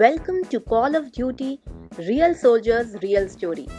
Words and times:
Welcome 0.00 0.44
to 0.50 0.60
Call 0.60 0.94
of 0.94 1.10
Duty 1.10 1.58
Real 1.96 2.34
Soldiers, 2.34 2.96
Real 3.02 3.30
Stories. 3.30 3.70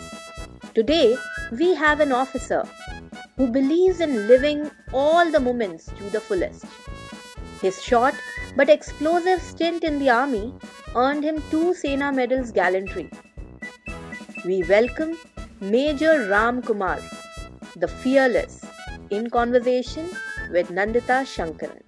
Today, 0.74 1.16
we 1.52 1.76
have 1.76 2.00
an 2.00 2.12
officer 2.12 2.64
who 3.36 3.46
believes 3.52 4.00
in 4.00 4.28
living 4.28 4.72
all 4.94 5.30
the 5.30 5.40
moments 5.40 5.86
to 5.98 6.10
the 6.10 6.20
fullest. 6.20 6.66
His 7.62 7.84
short 7.84 8.16
but 8.56 8.68
explosive 8.68 9.44
stint 9.44 9.84
in 9.84 10.00
the 10.00 10.10
army 10.10 10.56
earned 10.96 11.24
him 11.24 11.44
two 11.52 11.76
Sena 11.76 12.12
Medals 12.12 12.52
gallantry. 12.52 13.12
We 14.44 14.64
welcome 14.64 15.20
Major 15.60 16.28
Ram 16.32 16.64
Kumar, 16.64 17.00
the 17.76 17.88
fearless, 17.88 18.66
in 19.12 19.30
conversation 19.30 20.10
with 20.52 20.70
Nandita 20.70 21.20
Shankaran. 21.36 21.87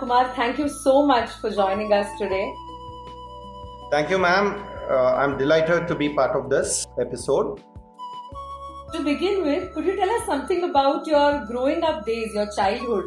Kumar, 0.00 0.32
thank 0.34 0.58
you 0.58 0.66
so 0.66 1.04
much 1.04 1.28
for 1.42 1.50
joining 1.50 1.92
us 1.92 2.08
today. 2.18 2.54
Thank 3.90 4.08
you, 4.08 4.16
ma'am. 4.16 4.46
Uh, 4.88 5.14
I'm 5.14 5.36
delighted 5.36 5.86
to 5.88 5.94
be 5.94 6.08
part 6.08 6.34
of 6.34 6.48
this 6.48 6.86
episode. 6.98 7.62
To 8.94 9.04
begin 9.04 9.42
with, 9.42 9.74
could 9.74 9.84
you 9.84 9.96
tell 9.96 10.08
us 10.08 10.24
something 10.24 10.64
about 10.70 11.06
your 11.06 11.44
growing 11.44 11.84
up 11.84 12.06
days, 12.06 12.32
your 12.32 12.48
childhood? 12.56 13.04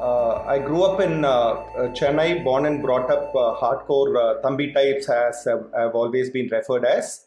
Uh, 0.00 0.42
I 0.44 0.58
grew 0.58 0.82
up 0.82 1.00
in 1.00 1.24
uh, 1.24 1.30
uh 1.30 1.88
Chennai, 1.94 2.42
born 2.42 2.66
and 2.66 2.82
brought 2.82 3.08
up 3.12 3.32
uh, 3.32 3.54
hardcore 3.60 4.16
uh, 4.22 4.42
Thambi 4.42 4.74
types, 4.74 5.08
as 5.08 5.46
I've 5.46 5.94
always 5.94 6.30
been 6.30 6.48
referred 6.48 6.84
as. 6.84 7.26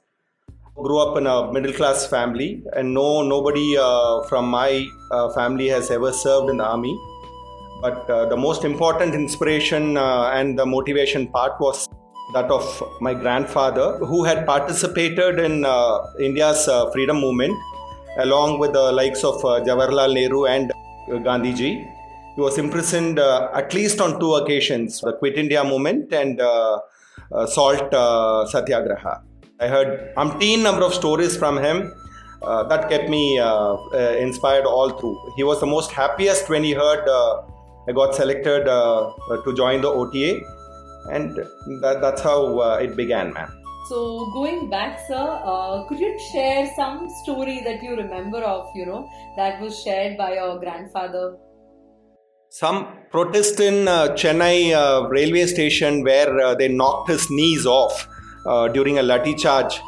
Grew 0.75 0.99
up 0.99 1.17
in 1.17 1.25
a 1.25 1.51
middle 1.53 1.71
class 1.71 2.05
family, 2.05 2.61
and 2.73 2.93
no, 2.93 3.21
nobody 3.21 3.77
uh, 3.77 4.23
from 4.23 4.49
my 4.49 4.85
family 5.33 5.69
has 5.69 5.89
ever 5.89 6.11
served 6.11 6.49
in 6.49 6.57
the 6.57 6.65
army. 6.65 6.99
But 7.81 8.07
the 8.07 8.35
most 8.37 8.65
important 8.65 9.13
inspiration 9.13 9.97
and 9.97 10.57
the 10.57 10.65
motivation 10.65 11.27
part 11.27 11.59
was 11.59 11.87
that 12.33 12.51
of 12.51 12.83
my 12.99 13.13
grandfather, 13.13 13.97
who 13.99 14.23
had 14.23 14.45
participated 14.45 15.39
in 15.39 15.65
uh, 15.65 15.99
India's 16.19 16.67
uh, 16.67 16.89
freedom 16.91 17.19
movement 17.19 17.55
along 18.17 18.59
with 18.59 18.73
the 18.73 18.91
likes 18.91 19.23
of 19.23 19.35
uh, 19.45 19.63
Jawaharlal 19.63 20.13
Nehru 20.13 20.45
and 20.45 20.71
Gandhiji. 21.07 21.93
He 22.35 22.41
was 22.41 22.57
imprisoned 22.57 23.19
uh, 23.19 23.49
at 23.53 23.73
least 23.73 24.01
on 24.01 24.19
two 24.19 24.35
occasions 24.35 25.01
the 25.01 25.13
Quit 25.13 25.37
India 25.37 25.63
movement 25.63 26.13
and 26.13 26.41
uh, 26.41 26.79
uh, 27.31 27.45
Salt 27.45 27.91
Satyagraha. 28.51 29.23
I 29.59 29.67
heard 29.67 30.13
umpteen 30.15 30.61
number 30.61 30.83
of 30.83 30.93
stories 30.93 31.35
from 31.35 31.57
him. 31.57 31.93
that 32.71 32.89
kept 32.89 33.09
me 33.09 33.23
inspired 34.25 34.65
all 34.65 34.89
through. 34.99 35.17
He 35.37 35.43
was 35.43 35.59
the 35.59 35.65
most 35.65 35.91
happiest 35.91 36.49
when 36.49 36.63
he 36.63 36.73
heard 36.73 37.07
I 37.87 37.93
got 37.93 38.13
selected 38.15 38.65
to 38.65 39.53
join 39.55 39.81
the 39.81 39.89
OTA 39.89 40.41
and 41.09 41.35
that, 41.81 41.99
that's 42.01 42.21
how 42.21 42.59
uh, 42.59 42.79
it 42.81 42.95
began, 42.95 43.33
ma'am. 43.33 43.51
So 43.87 44.29
going 44.33 44.69
back, 44.69 44.99
sir, 45.07 45.41
uh, 45.45 45.85
could 45.87 45.99
you 45.99 46.19
share 46.31 46.69
some 46.75 47.07
story 47.23 47.61
that 47.63 47.81
you 47.81 47.95
remember 47.95 48.39
of, 48.39 48.67
you 48.75 48.85
know, 48.85 49.09
that 49.37 49.61
was 49.61 49.81
shared 49.81 50.17
by 50.17 50.33
your 50.33 50.59
grandfather? 50.59 51.37
Some 52.49 52.87
protest 53.11 53.59
in 53.59 53.87
uh, 53.87 54.09
Chennai 54.09 54.73
uh, 54.73 55.07
railway 55.07 55.45
station 55.45 56.03
where 56.03 56.37
uh, 56.39 56.55
they 56.55 56.67
knocked 56.67 57.09
his 57.09 57.29
knees 57.29 57.65
off 57.65 58.07
uh, 58.45 58.67
during 58.67 58.99
a 58.99 59.01
lathi 59.01 59.37
charge. 59.37 59.81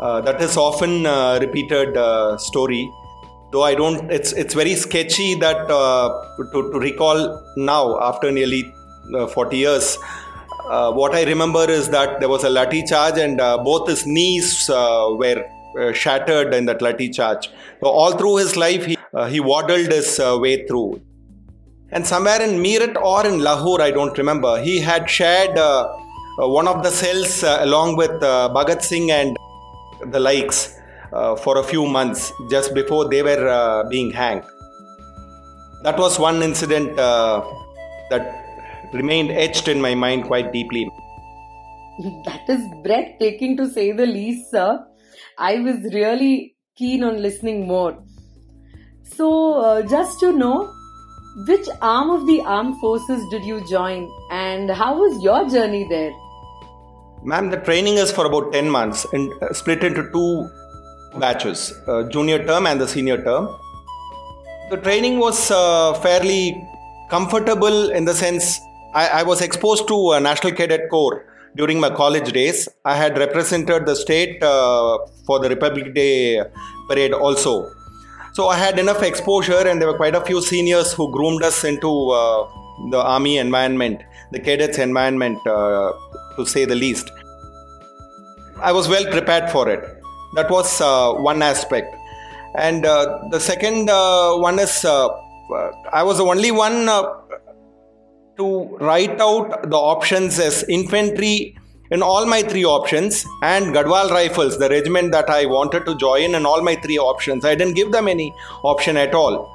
that 0.00 0.40
is 0.42 0.56
often 0.56 1.04
repeated 1.40 1.96
story. 2.38 2.90
Though 3.50 3.62
I 3.62 3.74
don't, 3.74 4.10
it's 4.10 4.32
it's 4.32 4.54
very 4.54 4.74
sketchy 4.74 5.34
that 5.36 5.68
to, 5.68 6.50
to 6.52 6.78
recall 6.78 7.42
now 7.56 7.98
after 8.00 8.30
nearly 8.30 8.74
40 9.32 9.56
years 9.56 9.98
uh, 10.68 10.92
what 10.92 11.14
I 11.14 11.24
remember 11.24 11.68
is 11.70 11.88
that 11.88 12.20
there 12.20 12.28
was 12.28 12.44
a 12.44 12.48
lathi 12.48 12.86
charge 12.86 13.18
and 13.18 13.40
uh, 13.40 13.58
both 13.58 13.88
his 13.88 14.06
knees 14.06 14.68
uh, 14.68 15.08
were 15.12 15.44
uh, 15.80 15.92
shattered 15.92 16.52
in 16.52 16.66
that 16.66 16.80
lathi 16.80 17.12
charge. 17.14 17.48
So 17.80 17.88
all 17.88 18.12
through 18.12 18.36
his 18.36 18.56
life, 18.56 18.84
he, 18.84 18.98
uh, 19.14 19.26
he 19.26 19.40
waddled 19.40 19.90
his 19.92 20.20
uh, 20.20 20.36
way 20.38 20.66
through. 20.66 21.00
And 21.90 22.06
somewhere 22.06 22.42
in 22.42 22.62
Meerut 22.62 22.96
or 22.96 23.26
in 23.26 23.38
Lahore, 23.40 23.80
I 23.80 23.90
don't 23.90 24.16
remember, 24.18 24.60
he 24.60 24.78
had 24.78 25.08
shared 25.08 25.56
one 26.36 26.68
of 26.68 26.82
the 26.82 26.90
cells 26.90 27.42
along 27.42 27.96
with 27.96 28.10
Bhagat 28.10 28.82
Singh 28.82 29.10
and 29.10 29.36
the 30.12 30.20
likes 30.20 30.77
for 31.10 31.58
a 31.58 31.62
few 31.62 31.86
months 31.86 32.32
just 32.50 32.74
before 32.74 33.08
they 33.08 33.22
were 33.22 33.86
being 33.90 34.10
hanged. 34.10 34.44
That 35.82 35.98
was 35.98 36.18
one 36.18 36.42
incident 36.42 36.96
that 36.96 38.44
remained 38.92 39.30
etched 39.30 39.68
in 39.68 39.80
my 39.80 39.94
mind 39.94 40.24
quite 40.24 40.52
deeply. 40.52 40.90
That 42.24 42.48
is 42.48 42.62
breathtaking 42.84 43.56
to 43.56 43.68
say 43.68 43.90
the 43.92 44.06
least, 44.06 44.50
sir. 44.50 44.84
I 45.36 45.58
was 45.58 45.92
really 45.92 46.56
keen 46.76 47.02
on 47.02 47.20
listening 47.20 47.66
more. 47.66 47.98
So, 49.02 49.54
uh, 49.54 49.82
just 49.82 50.20
to 50.20 50.32
know, 50.32 50.72
which 51.48 51.68
arm 51.82 52.10
of 52.10 52.26
the 52.26 52.40
armed 52.42 52.78
forces 52.80 53.24
did 53.30 53.44
you 53.44 53.66
join 53.68 54.08
and 54.30 54.70
how 54.70 54.96
was 54.98 55.22
your 55.22 55.48
journey 55.48 55.86
there? 55.88 56.12
Ma'am, 57.24 57.50
the 57.50 57.56
training 57.56 57.94
is 57.94 58.12
for 58.12 58.26
about 58.26 58.52
10 58.52 58.70
months 58.70 59.06
and 59.12 59.32
uh, 59.42 59.52
split 59.52 59.82
into 59.82 60.08
two 60.12 60.48
batches 61.16 61.72
uh, 61.86 62.02
junior 62.04 62.44
term 62.44 62.66
and 62.66 62.80
the 62.80 62.88
senior 62.88 63.22
term. 63.22 63.48
The 64.70 64.76
training 64.76 65.18
was 65.18 65.50
uh, 65.50 65.94
fairly 65.94 66.62
comfortable 67.10 67.90
in 67.90 68.04
the 68.04 68.14
sense 68.14 68.60
I, 68.94 69.20
I 69.20 69.22
was 69.22 69.40
exposed 69.40 69.88
to 69.88 70.12
a 70.12 70.20
National 70.20 70.52
Cadet 70.52 70.88
Corps 70.90 71.24
during 71.56 71.80
my 71.80 71.90
college 71.90 72.32
days. 72.32 72.68
I 72.84 72.96
had 72.96 73.18
represented 73.18 73.86
the 73.86 73.94
state 73.94 74.42
uh, 74.42 74.98
for 75.26 75.38
the 75.38 75.48
Republic 75.48 75.94
Day 75.94 76.42
parade 76.88 77.12
also. 77.12 77.70
So 78.32 78.48
I 78.48 78.56
had 78.56 78.78
enough 78.78 79.02
exposure, 79.02 79.66
and 79.66 79.80
there 79.80 79.88
were 79.88 79.96
quite 79.96 80.14
a 80.14 80.20
few 80.20 80.40
seniors 80.40 80.92
who 80.92 81.10
groomed 81.12 81.42
us 81.42 81.64
into 81.64 82.10
uh, 82.10 82.48
the 82.90 83.02
army 83.02 83.38
environment, 83.38 84.02
the 84.30 84.38
cadets 84.38 84.78
environment, 84.78 85.44
uh, 85.46 85.92
to 86.36 86.46
say 86.46 86.64
the 86.64 86.74
least. 86.74 87.10
I 88.60 88.72
was 88.72 88.88
well 88.88 89.04
prepared 89.10 89.50
for 89.50 89.68
it. 89.68 89.97
That 90.34 90.50
was 90.50 90.80
uh, 90.80 91.14
one 91.14 91.42
aspect. 91.42 91.94
And 92.54 92.84
uh, 92.84 93.20
the 93.30 93.40
second 93.40 93.90
uh, 93.90 94.36
one 94.36 94.58
is 94.58 94.84
I 94.84 96.02
was 96.02 96.18
the 96.18 96.24
only 96.24 96.50
one 96.50 96.86
to 98.36 98.76
write 98.80 99.20
out 99.20 99.70
the 99.70 99.76
options 99.76 100.38
as 100.38 100.64
infantry 100.68 101.56
in 101.90 102.02
all 102.02 102.26
my 102.26 102.42
three 102.42 102.64
options 102.64 103.24
and 103.42 103.74
Garhwal 103.74 104.10
Rifles, 104.10 104.58
the 104.58 104.68
regiment 104.68 105.12
that 105.12 105.30
I 105.30 105.46
wanted 105.46 105.86
to 105.86 105.96
join 105.96 106.34
in 106.34 106.44
all 106.44 106.62
my 106.62 106.76
three 106.76 106.98
options. 106.98 107.44
I 107.44 107.54
didn't 107.54 107.74
give 107.74 107.92
them 107.92 108.08
any 108.08 108.34
option 108.62 108.96
at 108.96 109.14
all. 109.14 109.54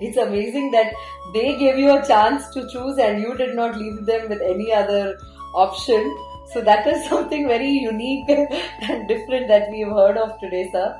It's 0.00 0.16
amazing 0.16 0.70
that 0.72 0.92
they 1.32 1.56
gave 1.56 1.78
you 1.78 1.96
a 1.96 2.06
chance 2.06 2.48
to 2.54 2.68
choose 2.70 2.98
and 2.98 3.20
you 3.20 3.36
did 3.36 3.54
not 3.54 3.76
leave 3.76 4.06
them 4.06 4.28
with 4.28 4.40
any 4.40 4.72
other 4.72 5.16
option. 5.54 6.16
So 6.52 6.60
that 6.60 6.86
is 6.86 7.08
something 7.08 7.48
very 7.48 7.70
unique 7.70 8.28
and 8.28 9.08
different 9.08 9.48
that 9.48 9.70
we 9.70 9.80
have 9.80 9.92
heard 9.92 10.16
of 10.16 10.38
today, 10.40 10.68
sir. 10.72 10.96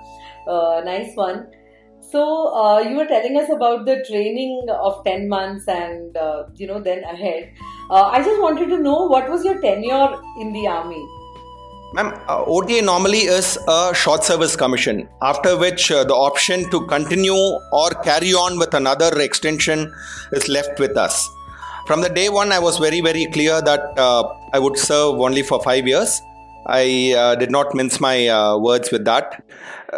Uh, 0.47 0.83
nice 0.85 1.15
one. 1.15 1.47
So 2.01 2.55
uh, 2.55 2.81
you 2.81 2.97
were 2.97 3.07
telling 3.07 3.37
us 3.37 3.49
about 3.51 3.87
the 3.87 4.05
training 4.07 4.67
of 4.71 5.05
10 5.05 5.29
months 5.29 5.67
and 5.67 6.17
uh, 6.17 6.45
you 6.55 6.67
know 6.67 6.81
then 6.81 7.03
ahead. 7.05 7.53
Uh, 7.91 8.05
I 8.05 8.23
just 8.23 8.41
wanted 8.41 8.69
to 8.69 8.79
know 8.79 9.07
what 9.07 9.29
was 9.29 9.45
your 9.45 9.61
tenure 9.61 10.21
in 10.39 10.53
the 10.53 10.67
army? 10.67 11.05
Ma'am, 11.95 12.13
uh, 12.29 12.43
OTA 12.45 12.83
normally 12.83 13.19
is 13.19 13.57
a 13.69 13.95
short 13.95 14.25
service 14.25 14.57
commission, 14.57 15.09
after 15.23 15.57
which 15.57 15.93
uh, 15.93 16.03
the 16.03 16.15
option 16.15 16.69
to 16.71 16.87
continue 16.87 17.35
or 17.35 17.91
carry 18.03 18.33
on 18.33 18.59
with 18.59 18.75
another 18.75 19.21
extension 19.21 19.95
is 20.33 20.49
left 20.49 20.81
with 20.81 20.97
us. 20.97 21.29
From 21.87 22.01
the 22.01 22.09
day 22.09 22.29
one, 22.29 22.51
I 22.51 22.59
was 22.59 22.79
very, 22.79 23.01
very 23.01 23.27
clear 23.27 23.61
that 23.61 23.99
uh, 23.99 24.25
I 24.53 24.59
would 24.59 24.79
serve 24.79 25.21
only 25.21 25.43
for 25.43 25.63
five 25.63 25.87
years. 25.87 26.21
I 26.67 27.37
did 27.39 27.51
not 27.51 27.75
mince 27.75 28.01
my 28.01 28.17
words 28.57 28.91
with 28.91 29.05
that. 29.05 29.43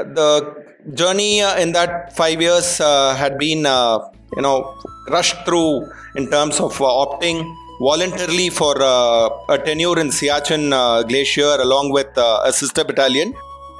the 0.04 0.64
journey 0.94 1.42
uh, 1.42 1.58
in 1.58 1.72
that 1.72 2.14
five 2.16 2.40
years 2.40 2.80
uh, 2.80 3.14
had 3.14 3.38
been, 3.38 3.66
uh, 3.66 3.98
you 4.36 4.42
know, 4.42 4.74
rushed 5.08 5.44
through 5.44 5.86
in 6.16 6.30
terms 6.30 6.60
of 6.60 6.76
opting 6.78 7.54
voluntarily 7.80 8.48
for 8.48 8.74
a 8.80 9.58
tenure 9.64 9.98
in 9.98 10.08
Siachen 10.08 10.70
Glacier 11.08 11.56
along 11.60 11.92
with 11.92 12.08
a 12.16 12.52
sister 12.52 12.84
battalion. 12.84 13.34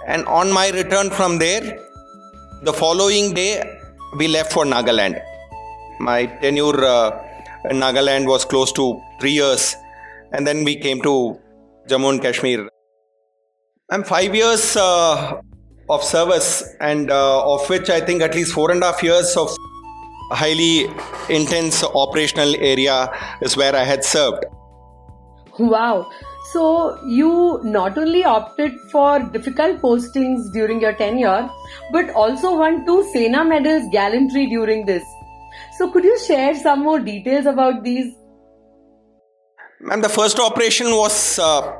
And 0.07 0.25
on 0.27 0.53
my 0.53 0.71
return 0.71 1.11
from 1.11 1.39
there, 1.39 1.83
the 2.63 2.73
following 2.73 3.35
day, 3.35 3.79
we 4.17 4.29
left 4.29 4.53
for 4.53 4.65
Nagaland. 4.65 5.21
My 5.99 6.27
tenure 6.27 6.85
Nagaland 7.71 8.27
was 8.27 8.45
close 8.45 8.73
to 8.73 9.01
three 9.21 9.33
years, 9.33 9.77
and 10.33 10.47
then 10.47 10.65
we 10.65 10.77
came 10.77 11.03
to 11.03 11.39
Jammu 11.89 12.11
and 12.11 12.23
Kashmir. 12.23 12.69
I'm 13.91 14.03
five 14.03 14.35
years 14.35 14.77
uh, 14.77 15.41
of 15.89 16.03
service, 16.03 16.75
and 16.81 17.11
uh, 17.11 17.55
of 17.55 17.69
which 17.69 17.91
I 17.91 18.01
think 18.01 18.23
at 18.23 18.35
least 18.35 18.53
four 18.53 18.71
and 18.71 18.83
a 18.83 18.87
half 18.87 19.03
years 19.03 19.37
of 19.37 19.57
highly 20.31 20.89
intense 21.29 21.85
operational 21.85 22.55
area 22.57 23.11
is 23.43 23.57
where 23.57 23.75
I 23.75 23.85
had 23.85 24.05
served. 24.05 24.45
Wow. 25.59 26.11
So 26.53 27.05
you 27.05 27.61
not 27.65 27.99
only 27.99 28.25
opted 28.25 28.73
for 28.93 29.19
difficult 29.21 29.81
postings 29.81 30.53
during 30.53 30.81
your 30.81 30.93
tenure, 30.93 31.49
but 31.93 32.11
also 32.11 32.57
won 32.57 32.85
two 32.87 33.09
Sena 33.13 33.45
medals 33.45 33.85
gallantry 33.93 34.47
during 34.47 34.87
this. 34.87 35.03
So 35.79 35.91
could 35.91 36.05
you 36.05 36.19
share 36.19 36.55
some 36.55 36.81
more 36.81 36.99
details 36.99 37.47
about 37.47 37.85
these? 37.85 38.15
And 39.91 40.03
the 40.03 40.09
first 40.09 40.39
operation 40.39 40.87
was 40.91 41.39
uh, 41.39 41.75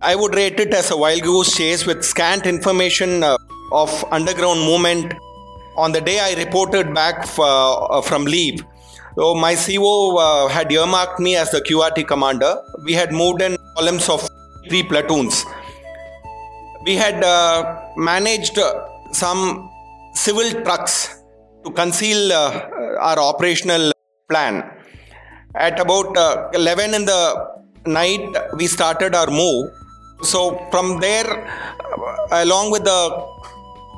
I 0.00 0.14
would 0.14 0.34
rate 0.34 0.60
it 0.60 0.72
as 0.72 0.90
a 0.90 0.96
wild 0.96 1.22
goose 1.22 1.56
chase 1.56 1.86
with 1.86 2.04
scant 2.04 2.46
information 2.46 3.22
uh, 3.24 3.36
of 3.72 4.04
underground 4.12 4.60
movement. 4.60 5.14
On 5.76 5.92
the 5.92 6.00
day 6.00 6.20
I 6.20 6.34
reported 6.34 6.94
back 6.94 7.18
f- 7.20 7.38
uh, 7.38 8.00
from 8.02 8.24
leave, 8.24 8.64
so 9.16 9.34
my 9.34 9.54
CO 9.54 10.16
uh, 10.16 10.48
had 10.48 10.70
earmarked 10.70 11.18
me 11.20 11.36
as 11.36 11.50
the 11.50 11.60
QRT 11.60 12.06
commander. 12.06 12.62
We 12.84 12.92
had 12.92 13.12
moved 13.12 13.42
in 13.42 13.56
columns 13.76 14.08
of 14.08 14.28
three 14.68 14.82
platoons. 14.82 15.44
We 16.84 16.94
had 16.96 17.22
uh, 17.22 17.80
managed 17.96 18.58
uh, 18.58 18.86
some 19.12 19.70
civil 20.14 20.50
trucks 20.62 21.22
to 21.64 21.70
conceal 21.72 22.32
uh, 22.32 22.68
our 23.08 23.18
operational 23.18 23.92
plan. 24.28 24.54
At 25.54 25.80
about 25.80 26.16
uh, 26.16 26.48
11 26.54 26.94
in 26.94 27.04
the 27.04 27.22
night, 27.86 28.24
we 28.56 28.66
started 28.66 29.14
our 29.14 29.30
move 29.30 29.70
so 30.22 30.66
from 30.70 31.00
there, 31.00 31.26
uh, 31.28 32.42
along 32.44 32.70
with 32.70 32.84
the 32.84 33.26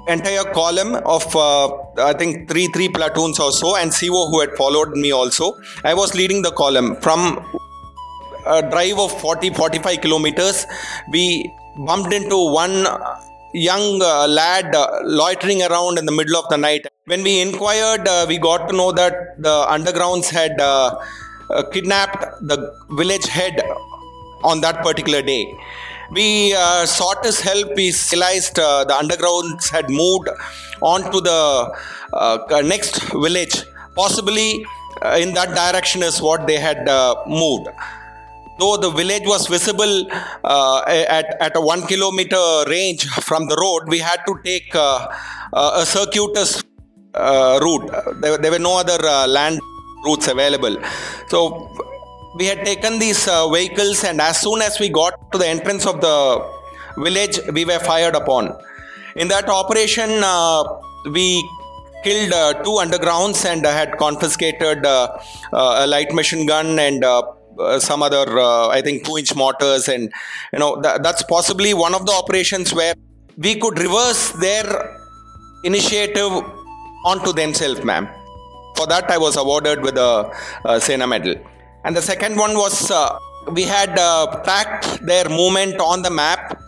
entire 0.09 0.45
column 0.53 0.95
of 1.05 1.25
uh, 1.35 1.69
I 1.99 2.13
think 2.13 2.49
three 2.49 2.69
three 2.69 2.89
platoons 2.89 3.41
or 3.41 3.53
so, 3.53 3.77
and 3.77 3.93
CO 3.93 4.29
who 4.31 4.41
had 4.41 4.55
followed 4.57 4.97
me 4.97 5.11
also, 5.11 5.55
I 5.85 5.95
was 5.95 6.15
leading 6.15 6.43
the 6.43 6.53
column 6.53 6.97
from 6.97 7.45
a 8.47 8.63
drive 8.71 8.99
of 8.99 9.21
40 9.21 9.51
45 9.51 10.01
kilometers. 10.01 10.67
We 11.11 11.53
bumped 11.77 12.13
into 12.13 12.37
one 12.53 12.87
young 13.53 14.01
uh, 14.03 14.29
lad 14.29 14.75
uh, 14.75 15.01
loitering 15.05 15.63
around 15.63 15.99
in 15.99 16.07
the 16.07 16.13
middle 16.13 16.37
of 16.37 16.49
the 16.51 16.57
night. 16.57 16.87
When 17.07 17.25
we 17.25 17.41
inquired, 17.41 18.07
uh, 18.07 18.27
we 18.29 18.39
got 18.39 18.69
to 18.69 18.77
know 18.77 18.93
that 18.93 19.43
the 19.43 19.67
undergrounds 19.69 20.31
had 20.31 20.61
uh, 20.61 21.01
uh, 21.51 21.65
kidnapped 21.73 22.23
the 22.47 22.73
village 22.91 23.27
head 23.27 23.61
on 24.45 24.61
that 24.61 24.85
particular 24.85 25.21
day. 25.21 25.53
We 26.13 26.55
uh, 26.55 26.87
sought 26.87 27.25
his 27.25 27.41
help. 27.41 27.75
We 27.75 27.93
realized 28.13 28.57
uh, 28.57 28.85
the 28.85 28.95
undergrounds 28.95 29.69
had 29.69 29.91
moved 29.91 30.29
on 30.81 31.11
to 31.11 31.21
the 31.21 31.77
uh, 32.13 32.63
next 32.65 33.03
village. 33.11 33.65
Possibly 33.97 34.65
in 35.19 35.35
that 35.35 35.57
direction 35.57 36.05
is 36.05 36.23
what 36.23 36.47
they 36.47 36.61
had 36.61 36.87
moved. 37.27 37.69
Though 38.61 38.77
the 38.77 38.91
village 38.91 39.25
was 39.27 39.49
visible 39.49 40.09
at, 40.45 41.37
at 41.41 41.57
a 41.57 41.61
one 41.61 41.83
kilometer 41.83 42.63
range 42.69 43.09
from 43.09 43.49
the 43.49 43.57
road, 43.57 43.89
we 43.89 43.99
had 43.99 44.21
to 44.25 44.39
take 44.45 44.73
a 44.77 45.85
circuitous 45.85 46.63
uh, 47.15 47.59
route. 47.63 47.91
There, 48.21 48.39
there 48.39 48.51
were 48.51 48.59
no 48.59 48.79
other 48.79 48.99
uh, 49.05 49.27
land 49.27 49.61
routes 50.05 50.29
available. 50.29 50.77
So 51.29 51.71
we 52.37 52.47
had 52.47 52.65
taken 52.65 52.99
these 52.99 53.29
uh, 53.29 53.49
vehicles, 53.49 54.05
and 54.05 54.21
as 54.21 54.41
soon 54.41 54.63
as 54.63 54.81
we 54.81 54.89
got 54.89 55.33
to 55.33 55.39
the 55.39 55.47
entrance 55.47 55.87
of 55.87 56.01
the 56.01 56.17
village, 56.99 57.39
we 57.53 57.65
were 57.65 57.79
fired 57.79 58.15
upon. 58.15 58.57
In 59.17 59.29
that 59.29 59.49
operation, 59.49 60.11
uh, 60.25 60.65
we 61.11 61.49
killed 62.05 62.33
uh, 62.33 62.55
two 62.65 62.77
undergrounds 62.85 63.45
and 63.45 63.65
uh, 63.65 63.71
had 63.71 63.97
confiscated 63.99 64.85
a 64.85 65.87
light 65.87 66.13
machine 66.13 66.47
gun 66.47 66.79
and 66.79 67.05
uh, 67.05 67.79
some 67.79 68.03
other, 68.03 68.39
uh, 68.39 68.69
I 68.69 68.81
think, 68.81 69.05
two-inch 69.05 69.35
mortars, 69.37 69.89
and 69.89 70.11
you 70.53 70.59
know 70.59 70.81
tha- 70.81 71.01
that's 71.03 71.23
possibly 71.23 71.75
one 71.75 71.95
of 71.95 72.07
the 72.07 72.13
operations 72.13 72.73
where 72.73 72.95
we 73.37 73.57
could 73.57 73.79
reverse 73.79 74.33
their 74.33 74.99
initiative 75.65 76.43
onto 77.05 77.33
themselves, 77.33 77.85
ma'am. 77.85 78.09
For 78.77 78.87
that, 78.87 79.11
I 79.11 79.19
was 79.19 79.37
awarded 79.37 79.83
with 79.83 79.97
a, 79.97 80.33
uh 80.65 80.79
Sena 80.79 81.07
medal. 81.07 81.35
And 81.85 81.97
the 81.97 82.03
second 82.03 82.37
one 82.37 82.55
was 82.55 82.91
uh, 82.91 83.19
we 83.51 83.63
had 83.63 83.99
uh, 83.99 84.27
tracked 84.45 85.05
their 85.05 85.29
movement 85.29 85.81
on 85.81 86.03
the 86.03 86.11
map 86.11 86.59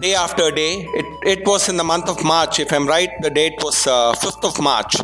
day 0.00 0.14
after 0.14 0.50
day. 0.50 0.88
It, 0.94 1.38
it 1.38 1.46
was 1.46 1.68
in 1.68 1.76
the 1.76 1.84
month 1.84 2.08
of 2.08 2.24
March, 2.24 2.58
if 2.58 2.72
I'm 2.72 2.86
right, 2.86 3.10
the 3.20 3.30
date 3.30 3.54
was 3.62 3.86
uh, 3.86 4.14
5th 4.14 4.44
of 4.44 4.60
March. 4.60 4.96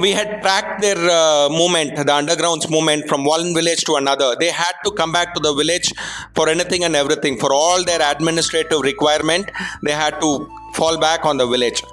We 0.00 0.10
had 0.10 0.42
tracked 0.42 0.80
their 0.80 0.98
uh, 0.98 1.48
movement, 1.48 1.94
the 1.94 2.12
underground's 2.12 2.68
movement 2.68 3.06
from 3.06 3.24
one 3.24 3.54
village 3.54 3.84
to 3.84 3.94
another. 3.94 4.34
They 4.38 4.50
had 4.50 4.72
to 4.84 4.90
come 4.90 5.12
back 5.12 5.32
to 5.34 5.40
the 5.40 5.54
village 5.54 5.92
for 6.34 6.48
anything 6.48 6.82
and 6.82 6.96
everything. 6.96 7.38
For 7.38 7.52
all 7.52 7.84
their 7.84 8.00
administrative 8.02 8.80
requirement, 8.80 9.48
they 9.84 9.92
had 9.92 10.20
to 10.20 10.50
fall 10.74 10.98
back 10.98 11.24
on 11.24 11.36
the 11.36 11.46
village 11.46 11.84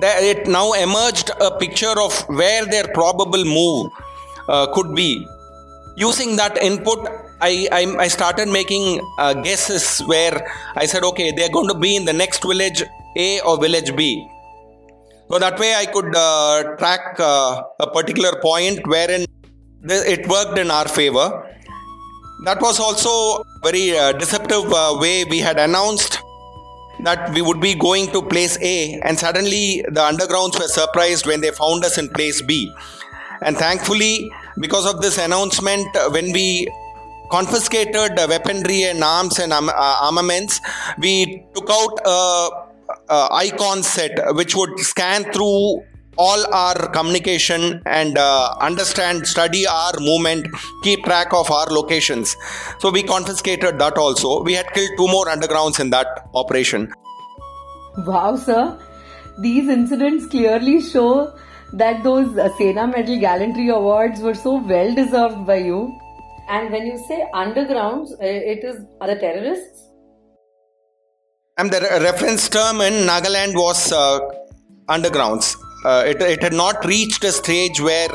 it 0.00 0.46
now 0.46 0.72
emerged 0.72 1.30
a 1.40 1.50
picture 1.58 2.00
of 2.00 2.12
where 2.28 2.64
their 2.64 2.88
probable 2.88 3.44
move 3.44 3.90
uh, 4.48 4.72
could 4.72 4.94
be. 4.94 5.26
Using 5.96 6.36
that 6.36 6.56
input, 6.62 7.08
I, 7.40 7.68
I, 7.72 7.96
I 7.98 8.08
started 8.08 8.48
making 8.48 9.00
uh, 9.18 9.34
guesses 9.34 10.00
where 10.06 10.48
I 10.76 10.86
said, 10.86 11.02
okay, 11.02 11.32
they're 11.32 11.50
going 11.50 11.68
to 11.68 11.78
be 11.78 11.96
in 11.96 12.04
the 12.04 12.12
next 12.12 12.42
village 12.42 12.84
A 13.16 13.40
or 13.40 13.58
village 13.60 13.94
B. 13.96 14.26
So 15.30 15.38
that 15.38 15.58
way 15.58 15.74
I 15.74 15.86
could 15.86 16.14
uh, 16.14 16.76
track 16.76 17.18
uh, 17.18 17.62
a 17.80 17.90
particular 17.90 18.40
point 18.40 18.86
wherein 18.86 19.26
it 19.84 20.26
worked 20.28 20.58
in 20.58 20.70
our 20.70 20.88
favor. 20.88 21.44
That 22.44 22.60
was 22.62 22.78
also 22.78 23.42
a 23.42 23.44
very 23.62 23.98
uh, 23.98 24.12
deceptive 24.12 24.72
uh, 24.72 24.96
way 25.00 25.24
we 25.24 25.40
had 25.40 25.58
announced 25.58 26.20
that 27.00 27.32
we 27.32 27.42
would 27.42 27.60
be 27.60 27.74
going 27.74 28.08
to 28.08 28.22
place 28.22 28.58
A, 28.60 29.00
and 29.00 29.18
suddenly 29.18 29.82
the 29.88 30.00
undergrounds 30.00 30.58
were 30.58 30.68
surprised 30.68 31.26
when 31.26 31.40
they 31.40 31.50
found 31.50 31.84
us 31.84 31.98
in 31.98 32.08
place 32.08 32.42
B. 32.42 32.72
And 33.40 33.56
thankfully, 33.56 34.30
because 34.58 34.92
of 34.92 35.00
this 35.00 35.18
announcement, 35.18 35.86
when 36.10 36.32
we 36.32 36.68
confiscated 37.30 38.16
weaponry 38.16 38.84
and 38.84 39.02
arms 39.04 39.38
and 39.38 39.52
uh, 39.52 39.70
armaments, 40.02 40.60
we 40.98 41.44
took 41.54 41.68
out 41.70 42.00
a, 42.04 42.48
a 43.10 43.28
Icom 43.44 43.84
set 43.84 44.34
which 44.34 44.56
would 44.56 44.78
scan 44.80 45.24
through 45.32 45.84
all 46.18 46.52
our 46.52 46.88
communication 46.88 47.80
and 47.86 48.18
uh, 48.18 48.54
understand, 48.60 49.26
study 49.26 49.66
our 49.66 49.92
movement, 50.00 50.48
keep 50.82 51.04
track 51.04 51.32
of 51.32 51.50
our 51.50 51.66
locations. 51.66 52.36
So 52.80 52.90
we 52.90 53.02
confiscated 53.02 53.78
that 53.78 53.96
also. 53.96 54.42
We 54.42 54.54
had 54.54 54.72
killed 54.72 54.90
two 54.96 55.06
more 55.06 55.26
undergrounds 55.26 55.80
in 55.80 55.90
that 55.90 56.28
operation. 56.34 56.92
Wow, 57.98 58.36
sir. 58.36 58.78
These 59.40 59.68
incidents 59.68 60.26
clearly 60.26 60.80
show 60.80 61.32
that 61.72 62.02
those 62.02 62.36
uh, 62.36 62.48
Sena 62.56 62.86
Medal 62.86 63.20
Gallantry 63.20 63.68
Awards 63.68 64.20
were 64.20 64.34
so 64.34 64.56
well 64.56 64.94
deserved 64.94 65.46
by 65.46 65.58
you. 65.58 65.96
And 66.48 66.72
when 66.72 66.86
you 66.86 66.98
say 67.06 67.26
undergrounds, 67.34 68.12
uh, 68.12 68.16
it 68.20 68.64
is 68.64 68.84
are 69.00 69.06
the 69.06 69.16
terrorists? 69.16 69.84
And 71.58 71.70
the 71.70 71.80
reference 71.80 72.48
term 72.48 72.80
in 72.80 73.06
Nagaland 73.06 73.54
was 73.54 73.92
uh, 73.92 74.20
undergrounds. 74.88 75.56
Uh, 75.84 76.02
it, 76.06 76.20
it 76.20 76.42
had 76.42 76.52
not 76.52 76.84
reached 76.84 77.22
a 77.24 77.30
stage 77.30 77.80
where 77.80 78.08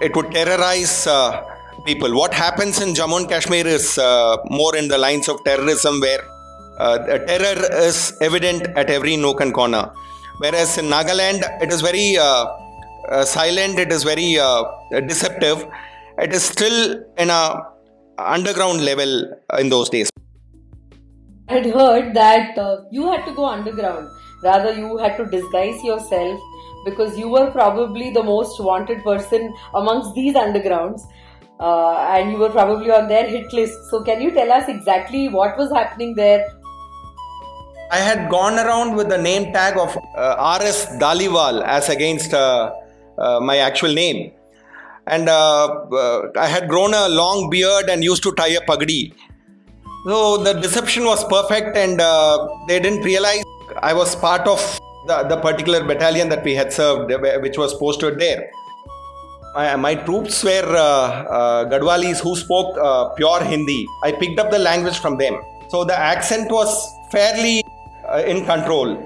it 0.00 0.14
would 0.14 0.30
terrorize 0.30 1.06
uh, 1.06 1.42
people. 1.84 2.14
What 2.16 2.32
happens 2.32 2.80
in 2.80 2.94
Jammu 2.94 3.18
and 3.18 3.28
Kashmir 3.28 3.66
is 3.66 3.98
uh, 3.98 4.36
more 4.50 4.76
in 4.76 4.88
the 4.88 4.98
lines 4.98 5.28
of 5.28 5.42
terrorism, 5.44 6.00
where 6.00 6.20
uh, 6.78 6.98
terror 6.98 7.58
is 7.88 8.16
evident 8.20 8.68
at 8.76 8.88
every 8.88 9.16
nook 9.16 9.40
and 9.40 9.52
corner. 9.52 9.90
Whereas 10.38 10.78
in 10.78 10.86
Nagaland, 10.86 11.42
it 11.60 11.72
is 11.72 11.80
very 11.80 12.16
uh, 12.16 12.46
silent, 13.24 13.78
it 13.80 13.90
is 13.90 14.04
very 14.04 14.38
deceptive. 15.06 15.66
It 16.18 16.32
is 16.32 16.44
still 16.44 17.04
in 17.16 17.30
a 17.30 17.62
underground 18.18 18.84
level 18.84 19.32
in 19.58 19.68
those 19.68 19.88
days. 19.88 20.10
I 21.48 21.54
had 21.54 21.66
heard 21.66 22.14
that 22.14 22.58
uh, 22.58 22.82
you 22.90 23.10
had 23.10 23.24
to 23.24 23.34
go 23.34 23.46
underground. 23.46 24.10
Rather, 24.42 24.72
you 24.74 24.98
had 24.98 25.16
to 25.16 25.24
disguise 25.24 25.82
yourself 25.82 26.40
because 26.84 27.18
you 27.18 27.28
were 27.28 27.50
probably 27.50 28.10
the 28.10 28.22
most 28.22 28.60
wanted 28.62 29.02
person 29.02 29.54
amongst 29.74 30.14
these 30.14 30.34
undergrounds. 30.34 31.00
Uh, 31.58 31.96
and 32.14 32.30
you 32.30 32.38
were 32.38 32.50
probably 32.50 32.90
on 32.90 33.08
their 33.08 33.26
hit 33.26 33.52
list. 33.52 33.74
So, 33.90 34.02
can 34.02 34.20
you 34.20 34.30
tell 34.30 34.52
us 34.52 34.68
exactly 34.68 35.28
what 35.28 35.56
was 35.56 35.72
happening 35.72 36.14
there? 36.14 36.46
I 37.90 37.96
had 37.96 38.28
gone 38.28 38.58
around 38.58 38.94
with 38.94 39.08
the 39.08 39.16
name 39.16 39.52
tag 39.52 39.78
of 39.78 39.96
uh, 40.14 40.58
RS 40.60 40.86
Daliwal 41.00 41.64
as 41.64 41.88
against 41.88 42.34
uh, 42.34 42.72
uh, 43.16 43.40
my 43.40 43.56
actual 43.56 43.94
name. 43.94 44.32
And 45.06 45.30
uh, 45.30 45.66
uh, 45.66 46.28
I 46.36 46.46
had 46.46 46.68
grown 46.68 46.92
a 46.92 47.08
long 47.08 47.48
beard 47.48 47.88
and 47.88 48.04
used 48.04 48.22
to 48.24 48.32
tie 48.32 48.48
a 48.48 48.60
pagdi. 48.60 49.14
So 50.04 50.38
the 50.38 50.54
deception 50.54 51.04
was 51.04 51.24
perfect, 51.24 51.76
and 51.76 52.00
uh, 52.00 52.48
they 52.66 52.78
didn't 52.80 53.02
realize 53.02 53.42
I 53.82 53.92
was 53.92 54.14
part 54.16 54.46
of 54.46 54.60
the, 55.06 55.24
the 55.24 55.36
particular 55.36 55.84
battalion 55.84 56.28
that 56.28 56.44
we 56.44 56.54
had 56.54 56.72
served, 56.72 57.12
which 57.42 57.58
was 57.58 57.74
posted 57.74 58.18
there. 58.18 58.50
My, 59.54 59.76
my 59.76 59.94
troops 59.94 60.44
were 60.44 60.76
uh, 60.76 60.80
uh, 60.80 61.64
Garhwalis 61.64 62.20
who 62.20 62.36
spoke 62.36 62.76
uh, 62.78 63.08
pure 63.10 63.42
Hindi. 63.42 63.86
I 64.04 64.12
picked 64.12 64.38
up 64.38 64.50
the 64.50 64.58
language 64.58 64.98
from 64.98 65.18
them. 65.18 65.40
So 65.68 65.84
the 65.84 65.98
accent 65.98 66.50
was 66.50 66.88
fairly 67.10 67.64
uh, 68.08 68.22
in 68.24 68.44
control. 68.44 68.96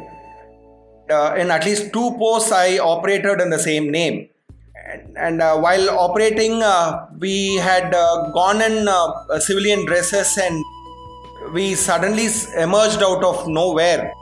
Uh, 1.11 1.35
in 1.39 1.51
at 1.51 1.65
least 1.65 1.93
two 1.93 2.17
posts, 2.19 2.53
I 2.53 2.79
operated 2.79 3.41
in 3.41 3.51
the 3.51 3.59
same 3.59 3.91
name. 3.91 4.29
And, 5.17 5.41
uh, 5.41 5.59
while 5.59 5.89
operating, 5.89 6.63
we 7.19 7.57
had 7.57 7.93
gone 7.93 8.61
in 8.61 8.89
civilian 9.41 9.87
dresses 9.87 10.37
and 10.37 10.63
we 11.53 11.75
suddenly 11.75 12.29
emerged 12.57 13.03
out 13.03 13.23
of 13.23 13.47
nowhere 13.47 14.13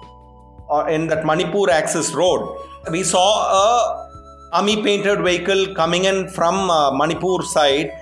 in 0.88 1.06
that 1.06 1.24
Manipur 1.24 1.70
access 1.70 2.12
road. 2.12 2.56
We 2.90 3.02
saw 3.02 3.26
a 3.62 4.10
army 4.52 4.82
painted 4.82 5.22
vehicle 5.22 5.74
coming 5.74 6.04
in 6.04 6.28
from 6.28 6.70
uh, 6.70 6.90
Manipur 6.96 7.42
side. 7.42 7.92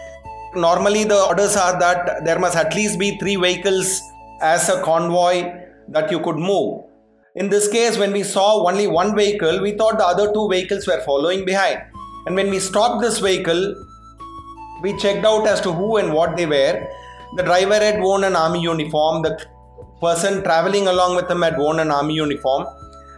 Normally, 0.54 1.04
the 1.04 1.20
orders 1.26 1.56
are 1.56 1.78
that 1.78 2.24
there 2.24 2.38
must 2.38 2.56
at 2.56 2.74
least 2.74 2.98
be 2.98 3.18
three 3.18 3.36
vehicles 3.36 4.00
as 4.40 4.68
a 4.68 4.82
convoy 4.82 5.52
that 5.88 6.10
you 6.10 6.20
could 6.20 6.36
move. 6.36 6.84
In 7.34 7.50
this 7.50 7.68
case, 7.68 7.98
when 7.98 8.12
we 8.12 8.22
saw 8.22 8.66
only 8.66 8.86
one 8.86 9.14
vehicle, 9.14 9.60
we 9.60 9.72
thought 9.72 9.98
the 9.98 10.06
other 10.06 10.32
two 10.32 10.48
vehicles 10.48 10.86
were 10.86 11.00
following 11.02 11.44
behind. 11.44 11.82
And 12.26 12.34
when 12.34 12.50
we 12.50 12.58
stopped 12.58 13.02
this 13.02 13.18
vehicle, 13.18 13.74
we 14.82 14.96
checked 14.96 15.24
out 15.24 15.46
as 15.46 15.60
to 15.62 15.72
who 15.72 15.98
and 15.98 16.12
what 16.12 16.36
they 16.36 16.46
were. 16.46 16.86
The 17.36 17.42
driver 17.42 17.74
had 17.74 18.00
worn 18.00 18.24
an 18.24 18.36
army 18.36 18.60
uniform, 18.60 19.22
the 19.22 19.38
person 20.00 20.42
traveling 20.42 20.88
along 20.88 21.16
with 21.16 21.30
him 21.30 21.42
had 21.42 21.58
worn 21.58 21.80
an 21.80 21.90
army 21.90 22.14
uniform. 22.14 22.66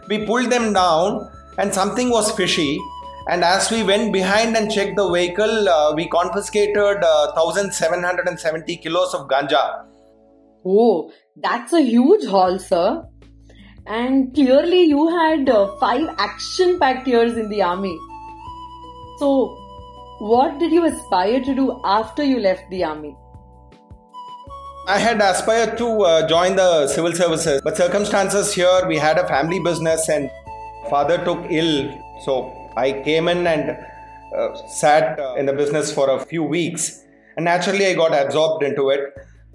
We 0.07 0.25
pulled 0.25 0.51
them 0.51 0.73
down, 0.73 1.29
and 1.57 1.73
something 1.73 2.09
was 2.09 2.31
fishy. 2.31 2.79
And 3.27 3.43
as 3.43 3.69
we 3.71 3.83
went 3.83 4.11
behind 4.11 4.57
and 4.57 4.71
checked 4.71 4.95
the 4.97 5.09
vehicle, 5.09 5.69
uh, 5.69 5.93
we 5.93 6.07
confiscated 6.09 7.03
uh, 7.03 7.31
1,770 7.35 8.77
kilos 8.77 9.13
of 9.13 9.27
ganja 9.27 9.85
Oh, 10.65 11.11
that's 11.35 11.73
a 11.73 11.81
huge 11.81 12.25
haul, 12.25 12.59
sir. 12.59 13.03
And 13.87 14.33
clearly, 14.33 14.83
you 14.83 15.07
had 15.09 15.49
uh, 15.49 15.75
five 15.79 16.07
action 16.17 16.79
packed 16.79 17.07
years 17.07 17.35
in 17.35 17.49
the 17.49 17.63
army. 17.63 17.97
So, 19.17 19.57
what 20.19 20.59
did 20.59 20.71
you 20.71 20.85
aspire 20.85 21.41
to 21.43 21.55
do 21.55 21.81
after 21.83 22.23
you 22.23 22.39
left 22.39 22.69
the 22.69 22.83
army? 22.83 23.15
I 24.93 24.97
had 24.99 25.21
aspired 25.21 25.77
to 25.77 25.87
uh, 26.03 26.27
join 26.27 26.57
the 26.57 26.85
civil 26.85 27.13
services, 27.13 27.61
but 27.63 27.77
circumstances 27.77 28.53
here, 28.53 28.85
we 28.89 28.97
had 28.97 29.17
a 29.17 29.25
family 29.25 29.59
business 29.59 30.09
and 30.09 30.29
father 30.89 31.17
took 31.23 31.45
ill. 31.49 31.73
So 32.25 32.33
I 32.75 32.91
came 33.05 33.29
in 33.29 33.47
and 33.47 33.77
uh, 34.35 34.53
sat 34.67 35.17
uh, 35.17 35.35
in 35.35 35.45
the 35.45 35.53
business 35.53 35.93
for 35.93 36.09
a 36.09 36.19
few 36.25 36.43
weeks. 36.43 37.05
And 37.37 37.45
naturally, 37.45 37.85
I 37.85 37.93
got 37.93 38.13
absorbed 38.13 38.63
into 38.63 38.89
it 38.89 39.13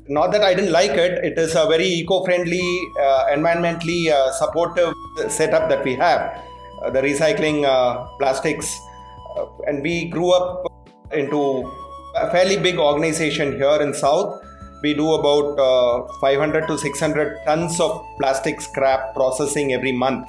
not 0.09 0.33
that 0.33 0.43
I 0.43 0.55
didn't 0.55 0.73
like 0.73 0.93
it, 0.93 1.23
it 1.25 1.37
is 1.37 1.55
a 1.55 1.67
very 1.67 1.87
eco 1.87 2.25
friendly, 2.25 2.81
uh, 2.99 3.27
environmentally 3.33 4.09
uh, 4.09 4.33
supportive 4.33 4.95
setup 5.29 5.69
that 5.69 5.85
we 5.85 5.97
have. 5.97 6.41
Uh, 6.83 6.91
the 6.91 7.03
recycling 7.03 7.63
plastics, 8.19 8.79
and 9.67 9.83
we 9.83 10.09
grew 10.09 10.33
up 10.33 10.67
into 11.13 11.71
a 12.15 12.31
fairly 12.31 12.57
big 12.57 12.79
organization 12.79 13.53
here 13.57 13.83
in 13.83 13.93
South. 13.93 14.41
We 14.83 14.95
do 14.95 15.15
about 15.15 15.59
uh, 15.59 16.13
500 16.21 16.67
to 16.69 16.79
600 16.79 17.39
tons 17.45 17.81
of 17.81 18.05
plastic 18.19 18.61
scrap 18.61 19.15
processing 19.15 19.73
every 19.73 19.93
month. 19.93 20.29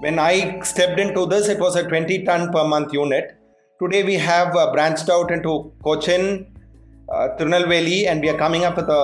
When 0.00 0.18
I 0.18 0.60
stepped 0.60 0.98
into 0.98 1.26
this, 1.26 1.48
it 1.48 1.60
was 1.60 1.76
a 1.76 1.86
20 1.86 2.24
ton 2.24 2.52
per 2.52 2.64
month 2.64 2.92
unit. 2.92 3.36
Today 3.82 4.02
we 4.02 4.14
have 4.14 4.52
branched 4.72 5.08
out 5.08 5.30
into 5.30 5.72
Cochin, 5.84 6.46
uh, 7.08 7.28
Tirunelveli, 7.38 8.06
and 8.06 8.20
we 8.20 8.28
are 8.28 8.36
coming 8.36 8.64
up 8.64 8.76
with 8.76 8.88
a 8.88 9.02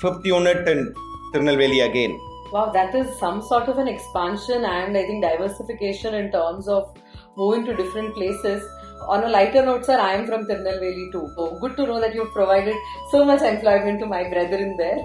fifth 0.00 0.24
unit 0.24 0.66
in 0.68 0.94
Tirunelveli 1.34 1.84
again. 1.88 2.18
Wow, 2.52 2.70
that 2.72 2.94
is 2.94 3.18
some 3.18 3.42
sort 3.42 3.68
of 3.68 3.78
an 3.78 3.88
expansion 3.88 4.64
and 4.64 4.96
I 4.96 5.02
think 5.04 5.22
diversification 5.22 6.14
in 6.14 6.30
terms 6.30 6.68
of 6.68 6.96
moving 7.36 7.64
to 7.66 7.74
different 7.74 8.14
places. 8.14 8.62
On 9.08 9.22
a 9.22 9.28
lighter 9.28 9.64
note, 9.64 9.84
sir, 9.84 9.98
I 9.98 10.14
am 10.14 10.26
from 10.26 10.46
Tirunelveli 10.46 11.12
too. 11.12 11.30
So 11.36 11.58
good 11.60 11.76
to 11.76 11.86
know 11.86 12.00
that 12.00 12.14
you've 12.14 12.32
provided 12.32 12.74
so 13.10 13.24
much 13.24 13.42
employment 13.42 14.00
to 14.00 14.06
my 14.06 14.28
brethren 14.28 14.76
there. 14.76 14.98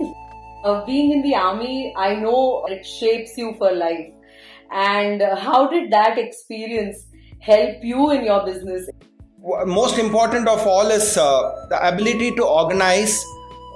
uh, 0.64 0.84
being 0.84 1.12
in 1.12 1.22
the 1.22 1.34
army, 1.34 1.92
I 1.96 2.14
know 2.14 2.64
it 2.66 2.86
shapes 2.86 3.36
you 3.36 3.54
for 3.58 3.72
life. 3.72 4.12
And 4.70 5.22
uh, 5.22 5.36
how 5.36 5.68
did 5.68 5.90
that 5.90 6.18
experience 6.18 7.06
help 7.40 7.82
you 7.82 8.10
in 8.10 8.24
your 8.24 8.44
business? 8.44 8.88
most 9.66 9.98
important 9.98 10.46
of 10.48 10.64
all 10.66 10.88
is 10.88 11.16
uh, 11.16 11.66
the 11.68 11.88
ability 11.88 12.30
to 12.36 12.44
organize 12.44 13.24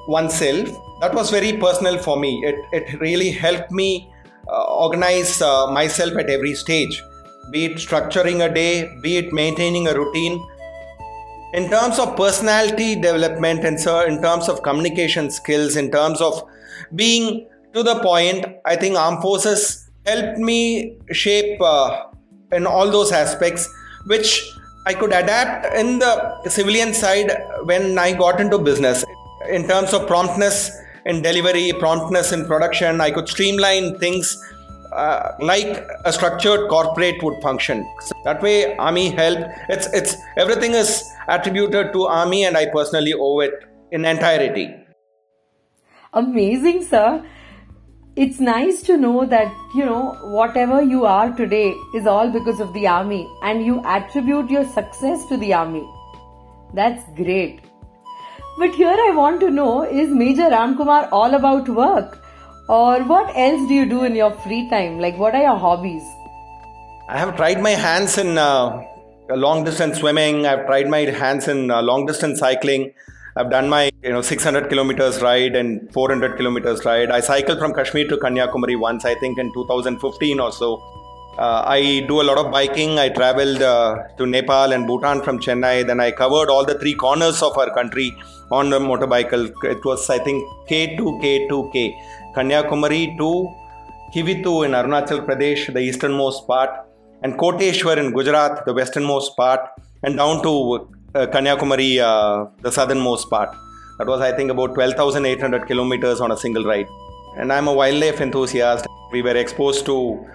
oneself 0.06 0.68
that 1.00 1.12
was 1.12 1.30
very 1.30 1.54
personal 1.54 1.98
for 1.98 2.18
me 2.18 2.40
it, 2.44 2.54
it 2.72 3.00
really 3.00 3.30
helped 3.30 3.72
me 3.72 4.08
uh, 4.48 4.62
organize 4.75 5.42
uh, 5.42 5.66
myself 5.72 6.12
at 6.16 6.30
every 6.30 6.54
stage 6.54 7.02
be 7.50 7.65
it 7.67 7.76
structuring 7.76 8.45
a 8.49 8.53
day 8.53 8.97
be 9.03 9.17
it 9.17 9.33
maintaining 9.33 9.88
a 9.88 9.95
routine 9.95 10.45
in 11.55 11.69
terms 11.71 11.99
of 11.99 12.17
personality 12.17 12.95
development 12.95 13.65
and 13.65 13.81
so 13.81 14.05
in 14.05 14.21
terms 14.21 14.49
of 14.49 14.62
communication 14.62 15.31
skills 15.31 15.76
in 15.76 15.91
terms 15.91 16.21
of 16.21 16.43
being 16.95 17.47
to 17.73 17.83
the 17.83 17.97
point 18.00 18.45
i 18.65 18.76
think 18.76 18.97
armed 18.97 19.23
forces 19.23 19.88
helped 20.07 20.38
me 20.38 20.97
shape 21.12 21.61
uh, 21.61 22.05
in 22.53 22.67
all 22.67 22.91
those 22.91 23.12
aspects 23.12 23.69
which 24.07 24.53
I 24.87 24.95
could 24.95 25.12
adapt 25.12 25.75
in 25.75 25.99
the 25.99 26.49
civilian 26.49 26.95
side 26.95 27.33
when 27.65 27.99
I 27.99 28.12
got 28.12 28.41
into 28.41 28.57
business. 28.57 29.05
In 29.50 29.67
terms 29.67 29.93
of 29.93 30.07
promptness 30.07 30.71
in 31.07 31.23
delivery, 31.23 31.73
promptness 31.81 32.31
in 32.31 32.47
production, 32.47 33.00
I 33.00 33.11
could 33.11 33.29
streamline 33.29 33.99
things 33.99 34.41
uh, 34.97 35.37
like 35.41 35.87
a 36.05 36.12
structured 36.12 36.69
corporate 36.69 37.23
would 37.23 37.41
function. 37.43 37.87
So 38.00 38.15
that 38.25 38.43
way, 38.43 38.76
Army 38.76 39.11
help. 39.11 39.38
It's 39.69 39.87
it's 39.93 40.17
everything 40.37 40.73
is 40.73 41.05
attributed 41.29 41.93
to 41.93 42.07
Army, 42.07 42.45
and 42.45 42.57
I 42.57 42.67
personally 42.67 43.15
owe 43.15 43.41
it 43.41 43.55
in 43.93 44.05
entirety. 44.05 44.75
Amazing, 46.12 46.85
sir 46.85 47.25
it's 48.17 48.41
nice 48.41 48.81
to 48.81 48.97
know 48.97 49.26
that, 49.26 49.55
you 49.75 49.85
know, 49.85 50.17
whatever 50.35 50.83
you 50.83 51.05
are 51.05 51.31
today 51.37 51.75
is 51.95 52.07
all 52.07 52.31
because 52.31 52.61
of 52.61 52.73
the 52.73 52.87
army 52.87 53.29
and 53.43 53.65
you 53.65 53.83
attribute 53.85 54.49
your 54.49 54.65
success 54.65 55.26
to 55.26 55.37
the 55.37 55.53
army. 55.53 55.87
That's 56.73 57.05
great. 57.15 57.61
But 58.59 58.75
here 58.75 58.97
I 59.09 59.12
want 59.15 59.41
to 59.41 59.50
know 59.50 59.83
is 59.83 60.09
Major 60.09 60.49
Ramkumar 60.49 61.11
all 61.12 61.35
about 61.35 61.69
work? 61.69 62.25
Or 62.68 63.04
what 63.04 63.30
else 63.37 63.68
do 63.68 63.75
you 63.75 63.87
do 63.87 64.02
in 64.04 64.16
your 64.16 64.32
free 64.38 64.68
time? 64.68 64.99
Like, 64.99 65.16
what 65.16 65.35
are 65.35 65.42
your 65.42 65.56
hobbies? 65.56 66.02
I 67.08 67.16
have 67.16 67.37
tried 67.37 67.62
my 67.62 67.70
hands 67.70 68.18
in 68.18 68.37
uh, 68.37 68.82
long 69.28 69.62
distance 69.62 69.99
swimming, 69.99 70.46
I've 70.46 70.66
tried 70.66 70.88
my 70.88 71.00
hands 71.00 71.46
in 71.46 71.70
uh, 71.70 71.80
long 71.82 72.06
distance 72.06 72.40
cycling. 72.40 72.92
I've 73.37 73.50
done 73.50 73.68
my 73.68 73.90
you 74.02 74.11
know 74.11 74.23
600 74.23 74.68
kilometers 74.68 75.20
ride 75.20 75.54
and 75.54 75.92
400 75.92 76.37
kilometers 76.37 76.85
ride. 76.85 77.11
I 77.11 77.20
cycled 77.20 77.58
from 77.58 77.75
Kashmir 77.75 78.08
to 78.08 78.16
Kanyakumari 78.16 78.78
once, 78.78 79.04
I 79.04 79.14
think 79.14 79.38
in 79.38 79.52
2015 79.52 80.40
or 80.40 80.50
so. 80.50 80.82
Uh, 81.38 81.62
I 81.66 82.05
do 82.09 82.23
a 82.23 82.25
lot 82.25 82.38
of 82.38 82.50
biking. 82.50 82.99
I 82.99 83.11
traveled 83.11 83.61
uh, 83.61 84.05
to 84.16 84.25
Nepal 84.25 84.73
and 84.73 84.87
Bhutan 84.87 85.23
from 85.23 85.38
Chennai. 85.38 85.87
Then 85.87 86.00
I 86.00 86.11
covered 86.11 86.49
all 86.49 86.64
the 86.64 86.78
three 86.78 86.95
corners 86.95 87.43
of 87.43 87.59
our 87.59 87.73
country 87.75 88.16
on 88.50 88.71
the 88.71 88.81
motorcycle. 88.81 89.45
It 89.64 89.85
was, 89.85 90.09
I 90.09 90.19
think, 90.19 90.43
K2K2K. 90.71 91.95
Kanyakumari 92.35 93.19
to 93.19 93.52
Kibithu 94.14 94.64
in 94.64 94.73
Arunachal 94.73 95.26
Pradesh, 95.26 95.73
the 95.73 95.81
easternmost 95.81 96.47
part, 96.47 96.71
and 97.23 97.35
Koteshwar 97.35 97.99
in 97.99 98.12
Gujarat, 98.12 98.64
the 98.64 98.73
westernmost 98.73 99.37
part, 99.37 99.61
and 100.02 100.16
down 100.16 100.43
to 100.43 100.88
uh, 101.14 101.26
Kanyakumari, 101.26 101.99
uh, 101.99 102.47
the 102.62 102.73
southernmost 102.73 103.28
part. 103.28 103.55
That 103.99 104.07
was, 104.07 104.23
I 104.23 104.33
think, 104.33 104.50
about 104.50 104.75
12,800 104.75 105.66
kilometers 105.66 106.21
on 106.21 106.31
a 106.31 106.37
single 106.37 106.64
ride. 106.64 106.87
And 107.37 107.52
I'm 107.52 107.69
a 107.69 107.73
wildlife 107.75 108.23
enthusiast. 108.23 108.87
We 109.12 109.21
were 109.21 109.37
exposed 109.37 109.85
to 109.87 110.26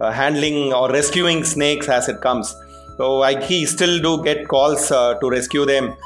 handling 0.00 0.72
or 0.72 0.90
rescuing 0.90 1.44
snakes 1.44 1.88
as 1.88 2.08
it 2.08 2.20
comes. 2.20 2.54
So 2.96 3.22
I 3.22 3.40
still 3.64 3.98
do 4.00 4.22
get 4.22 4.48
calls 4.48 4.90
uh, 4.90 5.14
to 5.20 5.30
rescue 5.30 5.64
them. 5.64 5.96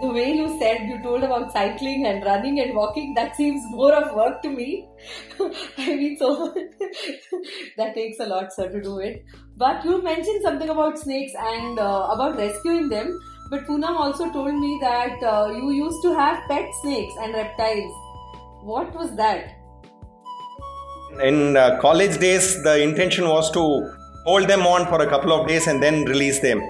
The 0.00 0.08
way 0.08 0.32
you 0.32 0.48
said 0.60 0.82
you 0.86 1.02
told 1.02 1.24
about 1.24 1.50
cycling 1.50 2.06
and 2.06 2.24
running 2.24 2.60
and 2.60 2.74
walking, 2.76 3.14
that 3.14 3.34
seems 3.34 3.60
more 3.70 3.92
of 3.92 4.14
work 4.14 4.42
to 4.42 4.50
me. 4.50 4.86
I 5.78 5.96
mean, 5.96 6.16
so 6.18 6.54
that 7.76 7.94
takes 7.94 8.20
a 8.20 8.26
lot, 8.26 8.52
sir, 8.52 8.68
to 8.70 8.80
do 8.80 8.98
it. 8.98 9.24
But 9.56 9.84
you 9.84 10.00
mentioned 10.00 10.42
something 10.42 10.68
about 10.68 10.98
snakes 10.98 11.32
and 11.36 11.80
uh, 11.80 12.08
about 12.12 12.36
rescuing 12.36 12.88
them. 12.88 13.18
But 13.50 13.66
Poonam 13.66 13.98
also 13.98 14.30
told 14.30 14.54
me 14.54 14.78
that 14.82 15.22
uh, 15.22 15.50
you 15.50 15.72
used 15.72 16.02
to 16.02 16.14
have 16.14 16.46
pet 16.48 16.68
snakes 16.82 17.14
and 17.20 17.34
reptiles. 17.34 17.92
What 18.62 18.94
was 18.94 19.16
that? 19.16 19.57
In 21.22 21.56
uh, 21.56 21.80
college 21.80 22.18
days, 22.18 22.62
the 22.62 22.80
intention 22.80 23.28
was 23.28 23.50
to 23.50 23.92
hold 24.24 24.46
them 24.46 24.66
on 24.66 24.86
for 24.86 25.02
a 25.02 25.06
couple 25.08 25.32
of 25.32 25.48
days 25.48 25.66
and 25.66 25.82
then 25.82 26.04
release 26.04 26.38
them. 26.40 26.62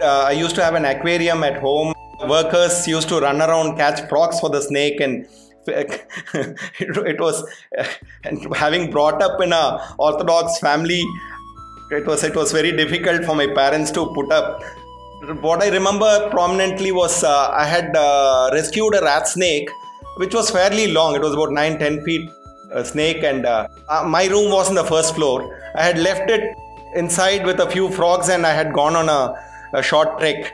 Uh, 0.00 0.24
I 0.28 0.32
used 0.32 0.54
to 0.54 0.64
have 0.64 0.74
an 0.74 0.84
aquarium 0.84 1.44
at 1.44 1.60
home. 1.60 1.92
Workers 2.26 2.86
used 2.88 3.08
to 3.10 3.20
run 3.20 3.42
around, 3.42 3.76
catch 3.76 4.08
frogs 4.08 4.40
for 4.40 4.48
the 4.48 4.62
snake, 4.62 5.00
and 5.00 5.26
it, 5.66 7.20
was 7.20 7.44
and 8.24 8.56
having 8.56 8.90
brought 8.90 9.22
up 9.22 9.40
in 9.40 9.52
a 9.52 9.94
orthodox 9.96 10.58
family 10.58 11.04
it 11.92 12.04
was 12.04 12.24
it 12.24 12.34
was 12.34 12.50
very 12.50 12.72
difficult 12.72 13.24
for 13.24 13.36
my 13.36 13.46
parents 13.46 13.92
to 13.92 14.06
put 14.12 14.32
up 14.32 14.60
what 15.40 15.62
i 15.62 15.68
remember 15.68 16.28
prominently 16.30 16.90
was 16.90 17.22
uh, 17.22 17.48
i 17.50 17.64
had 17.64 17.94
uh, 17.94 18.50
rescued 18.52 18.92
a 18.96 19.02
rat 19.02 19.28
snake 19.28 19.70
which 20.16 20.34
was 20.34 20.50
fairly 20.50 20.88
long 20.88 21.14
it 21.14 21.22
was 21.22 21.32
about 21.34 21.52
9 21.52 21.78
10 21.78 22.04
feet 22.04 22.28
uh, 22.72 22.84
snake 22.84 23.22
and 23.22 23.46
uh, 23.46 23.66
uh, 23.88 24.04
my 24.06 24.26
room 24.26 24.50
was 24.50 24.68
on 24.68 24.74
the 24.74 24.88
first 24.94 25.14
floor 25.14 25.36
i 25.76 25.82
had 25.82 25.98
left 25.98 26.30
it 26.30 26.54
inside 26.94 27.44
with 27.46 27.60
a 27.60 27.70
few 27.70 27.90
frogs 27.90 28.28
and 28.28 28.46
i 28.46 28.54
had 28.60 28.72
gone 28.72 28.96
on 28.96 29.08
a, 29.08 29.22
a 29.74 29.82
short 29.82 30.18
trek 30.18 30.52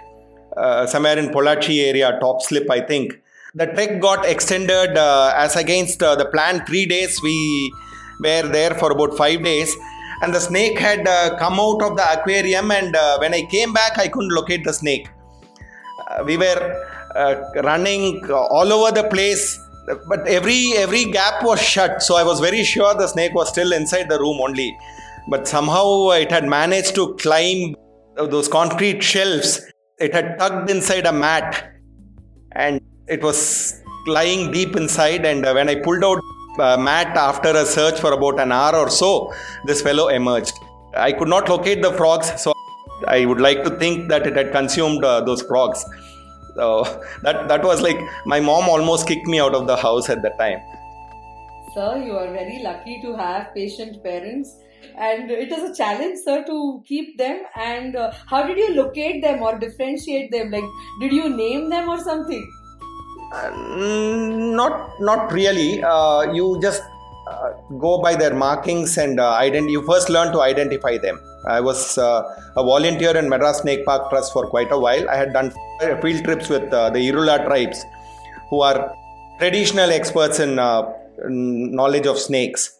uh, 0.57 0.87
somewhere 0.87 1.19
in 1.19 1.29
Pollachi 1.29 1.87
area 1.91 2.19
top 2.21 2.43
slip 2.43 2.71
i 2.71 2.81
think 2.81 3.21
the 3.55 3.67
trek 3.67 4.01
got 4.01 4.27
extended 4.27 4.99
uh, 4.99 5.33
as 5.35 5.57
against 5.57 6.03
uh, 6.03 6.15
the 6.15 6.27
planned 6.27 6.67
three 6.67 6.85
days. 6.87 7.21
We 7.23 7.73
were 8.21 8.43
there 8.43 8.75
for 8.75 8.93
about 8.93 9.17
five 9.17 9.43
days, 9.43 9.75
and 10.23 10.35
the 10.35 10.41
snake 10.41 10.79
had 10.79 11.09
uh, 11.09 11.37
come 11.39 11.59
out 11.59 11.83
of 11.83 11.97
the 11.97 12.07
aquarium. 12.13 12.71
And 12.71 12.95
uh, 12.95 13.19
when 13.19 13.33
I 13.33 13.43
came 13.51 13.73
back, 13.73 13.99
I 13.99 14.09
couldn't 14.09 14.33
locate 14.33 14.65
the 14.65 14.73
snake. 14.73 15.09
We 16.25 16.37
were 16.37 16.61
running 17.65 18.31
all 18.31 18.73
over 18.73 18.93
the 18.93 19.09
place, 19.09 19.59
but 20.09 20.26
every 20.26 20.73
every 20.76 21.04
gap 21.07 21.42
was 21.42 21.61
shut. 21.61 22.02
So 22.02 22.16
I 22.16 22.23
was 22.23 22.40
very 22.40 22.64
sure 22.64 22.95
the 22.95 23.07
snake 23.07 23.35
was 23.35 23.49
still 23.49 23.73
inside 23.73 24.09
the 24.09 24.18
room 24.18 24.38
only. 24.40 24.76
But 25.28 25.47
somehow 25.47 26.11
it 26.11 26.30
had 26.30 26.47
managed 26.47 26.95
to 26.95 27.14
climb 27.16 27.75
those 28.16 28.49
concrete 28.49 29.02
shelves. 29.02 29.61
It 29.99 30.14
had 30.14 30.38
tugged 30.38 30.71
inside 30.71 31.07
a 31.07 31.12
mat 31.12 31.73
and 32.52 32.80
it 33.07 33.23
was 33.23 33.83
lying 34.07 34.50
deep 34.50 34.76
inside, 34.76 35.25
and 35.25 35.45
uh, 35.45 35.52
when 35.52 35.68
I 35.68 35.76
pulled 35.76 36.04
out 36.04 36.18
uh, 36.59 36.76
mat 36.76 37.16
after 37.16 37.50
a 37.50 37.64
search 37.64 38.00
for 38.00 38.12
about 38.12 38.40
an 38.40 38.52
hour 38.52 38.76
or 38.76 38.90
so, 38.90 39.33
this 39.66 39.83
fellow 39.83 40.09
emerged. 40.09 40.54
I 40.97 41.12
could 41.12 41.28
not 41.28 41.49
locate 41.49 41.83
the 41.83 41.92
frogs, 41.92 42.40
so 42.40 42.52
I 43.07 43.26
would 43.26 43.40
like 43.40 43.62
to 43.64 43.71
think 43.71 44.09
that 44.09 44.26
it 44.26 44.37
had 44.37 44.50
consumed 44.52 45.04
uh, 45.04 45.21
those 45.21 45.42
frogs. 45.42 45.85
So 46.59 46.69
that 47.23 47.49
that 47.49 47.65
was 47.71 47.83
like 47.88 48.00
my 48.27 48.41
mom 48.41 48.69
almost 48.69 49.07
kicked 49.07 49.27
me 49.27 49.41
out 49.41 49.55
of 49.55 49.67
the 49.67 49.77
house 49.77 50.11
at 50.11 50.23
that 50.23 50.38
time. 50.38 50.61
Sir, 51.75 52.03
you 52.05 52.17
are 52.17 52.31
very 52.33 52.61
lucky 52.62 53.00
to 53.03 53.17
have 53.17 53.55
patient 53.55 54.03
parents, 54.03 54.55
and 54.97 55.31
it 55.31 55.53
is 55.53 55.71
a 55.71 55.75
challenge, 55.81 56.19
sir, 56.25 56.43
to 56.45 56.83
keep 56.87 57.17
them. 57.19 57.43
And 57.55 57.97
uh, 57.97 58.12
how 58.27 58.47
did 58.47 58.59
you 58.59 58.75
locate 58.75 59.23
them 59.23 59.43
or 59.43 59.59
differentiate 59.59 60.31
them? 60.33 60.50
Like, 60.50 60.65
did 61.00 61.12
you 61.12 61.29
name 61.29 61.69
them 61.71 61.88
or 61.88 61.99
something? 61.99 62.47
Uh, 63.33 63.50
not 64.61 65.00
not 65.00 65.33
really. 65.33 65.83
Uh, 65.83 66.33
you 66.33 66.59
just 66.62 66.83
uh, 67.29 67.50
go 67.87 68.00
by 68.03 68.15
their 68.17 68.35
markings 68.35 68.97
and 68.97 69.21
uh, 69.21 69.38
ident- 69.47 69.71
you 69.71 69.83
first 69.93 70.09
learn 70.09 70.33
to 70.33 70.41
identify 70.41 70.97
them. 70.97 71.21
I 71.49 71.61
was 71.61 71.99
uh, 71.99 72.23
a 72.57 72.62
volunteer 72.62 73.16
in 73.16 73.29
Madras 73.29 73.59
Snake 73.59 73.85
Park 73.85 74.11
Trust 74.11 74.33
for 74.33 74.46
quite 74.46 74.70
a 74.70 74.79
while. 74.79 75.09
I 75.09 75.16
had 75.16 75.33
done 75.33 75.53
field 76.03 76.25
trips 76.25 76.49
with 76.49 76.73
uh, 76.73 76.90
the 76.90 76.99
Irula 76.99 77.44
tribes, 77.46 77.85
who 78.51 78.61
are 78.61 78.94
traditional 79.38 79.90
experts 79.90 80.40
in, 80.40 80.59
in 81.27 81.75
knowledge 81.75 82.07
of 82.07 82.18
snakes. 82.18 82.79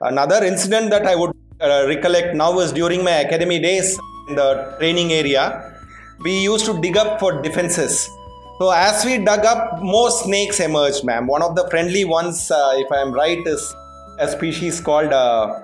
Another 0.00 0.44
incident 0.44 0.90
that 0.90 1.06
I 1.06 1.14
would 1.14 1.32
recollect 1.60 2.34
now 2.34 2.58
is 2.60 2.72
during 2.72 3.02
my 3.04 3.16
academy 3.26 3.58
days 3.60 3.98
in 4.28 4.36
the 4.36 4.74
training 4.78 5.12
area. 5.12 5.74
We 6.20 6.42
used 6.42 6.66
to 6.66 6.80
dig 6.80 6.96
up 6.96 7.20
for 7.20 7.40
defenses 7.42 8.08
so 8.58 8.70
as 8.70 9.04
we 9.04 9.18
dug 9.18 9.44
up, 9.46 9.80
more 9.82 10.10
snakes 10.10 10.58
emerged, 10.58 11.04
ma'am. 11.04 11.28
One 11.28 11.42
of 11.42 11.54
the 11.54 11.68
friendly 11.70 12.04
ones, 12.04 12.50
uh, 12.50 12.72
if 12.74 12.90
I 12.90 13.00
am 13.00 13.12
right, 13.12 13.38
is 13.46 13.72
a 14.18 14.26
species 14.26 14.80
called 14.80 15.12
uh, 15.12 15.60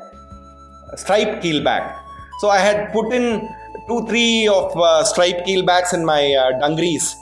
striped 0.94 1.42
keelback. 1.42 1.98
So 2.40 2.50
I 2.50 2.58
had 2.58 2.92
put 2.92 3.12
in 3.12 3.48
two, 3.88 4.06
three 4.06 4.48
of 4.48 4.76
uh, 4.76 5.04
striped 5.04 5.46
keelbacks 5.46 5.94
in 5.94 6.04
my 6.04 6.32
uh, 6.34 6.58
dungarees, 6.58 7.16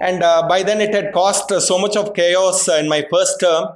and 0.00 0.22
uh, 0.22 0.46
by 0.48 0.62
then 0.62 0.80
it 0.80 0.94
had 0.94 1.12
caused 1.12 1.50
so 1.62 1.78
much 1.78 1.96
of 1.96 2.14
chaos 2.14 2.68
in 2.68 2.88
my 2.88 3.06
first 3.10 3.40
term. 3.40 3.68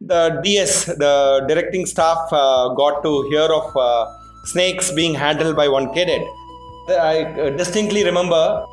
The 0.00 0.40
DS, 0.44 0.84
the 0.86 1.44
directing 1.48 1.86
staff, 1.86 2.28
uh, 2.30 2.68
got 2.74 3.02
to 3.02 3.28
hear 3.30 3.48
of 3.60 3.76
uh, 3.76 4.06
snakes 4.44 4.90
being 4.92 5.14
handled 5.14 5.56
by 5.56 5.68
one 5.68 5.92
cadet. 5.92 6.22
I 6.88 7.52
distinctly 7.56 8.04
remember 8.04 8.64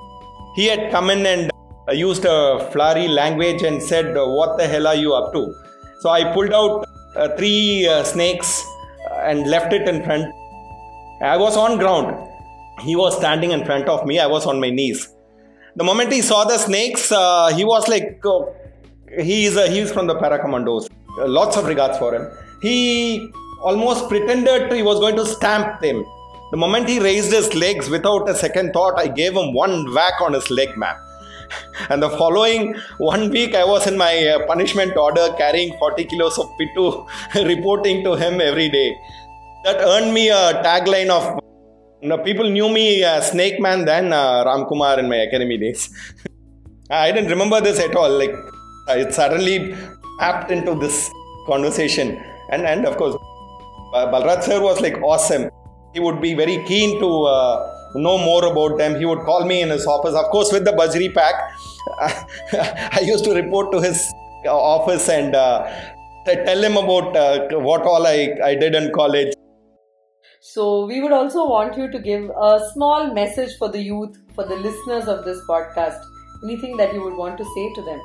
he 0.56 0.68
had 0.68 0.92
come 0.92 1.10
in 1.10 1.26
and 1.26 1.52
used 1.92 2.26
a 2.26 2.70
flowery 2.72 3.08
language 3.08 3.64
and 3.64 3.82
said, 3.82 4.16
What 4.16 4.58
the 4.58 4.68
hell 4.68 4.88
are 4.88 4.96
you 4.96 5.14
up 5.14 5.34
to? 5.34 5.54
So 6.00 6.10
I 6.10 6.32
pulled 6.34 6.54
out 6.54 6.86
uh, 7.16 7.30
three 7.38 7.88
uh, 7.88 8.04
snakes 8.04 8.66
and 9.22 9.48
left 9.48 9.74
it 9.74 9.88
in 9.88 10.04
front. 10.04 10.34
I 11.22 11.38
was 11.38 11.56
on 11.56 11.78
ground. 11.78 12.30
He 12.82 12.96
was 12.96 13.16
standing 13.18 13.52
in 13.52 13.66
front 13.66 13.88
of 13.88 14.06
me. 14.06 14.20
I 14.20 14.28
was 14.28 14.46
on 14.46 14.60
my 14.60 14.70
knees. 14.70 15.10
The 15.76 15.84
moment 15.84 16.12
he 16.12 16.22
saw 16.22 16.44
the 16.44 16.58
snakes, 16.58 17.12
uh, 17.12 17.54
he 17.56 17.64
was 17.64 17.88
like, 17.88 18.20
oh, 18.26 18.56
he 19.20 19.46
is 19.46 19.56
he's 19.70 19.92
from 19.92 20.08
the 20.08 20.16
para 20.16 20.40
commandos. 20.40 20.90
lots 21.18 21.58
of 21.58 21.66
regards 21.66 21.98
for 21.98 22.14
him. 22.16 22.30
He 22.62 23.32
almost 23.62 24.10
pretended 24.10 24.72
he 24.72 24.84
was 24.84 25.00
going 25.00 25.16
to 25.16 25.26
stamp 25.26 25.82
them. 25.82 26.06
The 26.52 26.58
moment 26.58 26.90
he 26.90 27.00
raised 27.00 27.32
his 27.32 27.54
legs 27.56 27.90
without 27.90 28.30
a 28.30 28.36
second 28.36 28.74
thought, 28.74 29.00
I 29.00 29.08
gave 29.08 29.34
him 29.34 29.54
one 29.54 29.94
whack 29.94 30.22
on 30.22 30.34
his 30.34 30.50
leg, 30.52 30.78
ma'am 30.78 30.96
and 31.90 32.02
the 32.02 32.10
following 32.22 32.76
one 32.98 33.30
week 33.30 33.56
i 33.56 33.64
was 33.64 33.88
in 33.88 33.98
my 33.98 34.14
uh, 34.28 34.46
punishment 34.52 34.96
order 35.06 35.26
carrying 35.42 35.76
40 35.78 36.06
kilos 36.06 36.38
of 36.44 36.50
pitu 36.60 36.86
reporting 37.54 38.04
to 38.04 38.16
him 38.24 38.42
every 38.42 38.70
day 38.70 38.90
that 39.66 39.80
earned 39.92 40.14
me 40.14 40.30
a 40.30 40.44
tagline 40.68 41.10
of 41.10 41.40
you 42.02 42.10
know, 42.10 42.18
people 42.18 42.50
knew 42.50 42.70
me 42.70 43.04
as 43.04 43.32
snake 43.32 43.60
man 43.60 43.86
than 43.86 44.12
uh, 44.12 44.44
ram 44.46 44.66
kumar 44.66 45.00
in 45.00 45.08
my 45.14 45.20
academy 45.28 45.58
days 45.58 45.82
i 47.06 47.12
didn't 47.12 47.30
remember 47.36 47.60
this 47.68 47.80
at 47.88 47.96
all 47.96 48.12
like 48.22 48.36
it 49.04 49.14
suddenly 49.14 49.58
tapped 50.20 50.52
into 50.52 50.74
this 50.86 50.98
conversation 51.52 52.10
and 52.52 52.64
and 52.72 52.86
of 52.92 52.98
course 53.02 53.16
uh, 53.96 54.06
balraj 54.14 54.42
sir 54.50 54.60
was 54.70 54.80
like 54.88 54.98
awesome 55.14 55.46
he 55.94 56.00
would 56.06 56.20
be 56.28 56.34
very 56.34 56.58
keen 56.72 57.00
to 57.00 57.10
uh, 57.36 57.56
know 57.96 58.18
more 58.18 58.46
about 58.46 58.78
them. 58.78 58.96
He 58.98 59.06
would 59.06 59.20
call 59.20 59.46
me 59.46 59.62
in 59.62 59.70
his 59.70 59.86
office, 59.86 60.16
of 60.16 60.26
course, 60.26 60.52
with 60.52 60.66
the 60.66 60.72
Bajri 60.72 61.14
pack. 61.14 61.36
I 62.94 63.02
used 63.02 63.24
to 63.26 63.34
report 63.34 63.72
to 63.72 63.82
his 63.82 64.12
office 64.46 65.10
and 65.10 65.36
uh, 65.36 65.70
tell 66.26 66.64
him 66.64 66.78
about 66.78 67.16
uh, 67.16 67.60
what 67.60 67.84
all 67.84 68.06
I, 68.08 68.36
I 68.44 68.56
did 68.56 68.76
in 68.76 68.92
college. 68.92 69.33
So, 70.46 70.86
we 70.86 71.00
would 71.00 71.14
also 71.14 71.48
want 71.48 71.78
you 71.78 71.90
to 71.90 72.00
give 72.00 72.30
a 72.30 72.60
small 72.74 73.14
message 73.14 73.58
for 73.58 73.70
the 73.70 73.82
youth, 73.82 74.18
for 74.36 74.44
the 74.44 74.58
listeners 74.58 75.08
of 75.08 75.24
this 75.24 75.40
podcast. 75.50 76.04
Anything 76.44 76.76
that 76.76 76.94
you 76.94 77.02
would 77.02 77.16
want 77.16 77.38
to 77.38 77.46
say 77.46 77.74
to 77.76 77.82
them? 77.82 78.02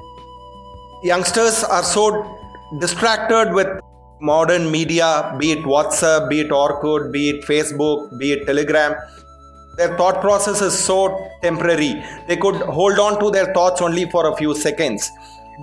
Youngsters 1.02 1.64
are 1.64 1.82
so 1.82 2.04
distracted 2.78 3.52
with 3.52 3.66
modern 4.20 4.70
media, 4.70 5.34
be 5.40 5.50
it 5.50 5.64
WhatsApp, 5.64 6.28
be 6.30 6.38
it 6.38 6.50
Orkut, 6.50 7.10
be 7.10 7.30
it 7.30 7.44
Facebook, 7.44 8.16
be 8.20 8.30
it 8.30 8.46
Telegram 8.46 8.94
their 9.76 9.96
thought 9.96 10.20
process 10.20 10.60
is 10.60 10.76
so 10.76 11.16
temporary 11.40 12.02
they 12.26 12.36
could 12.36 12.56
hold 12.78 12.98
on 12.98 13.16
to 13.20 13.30
their 13.30 13.52
thoughts 13.54 13.80
only 13.80 14.10
for 14.10 14.32
a 14.32 14.34
few 14.34 14.52
seconds 14.52 15.08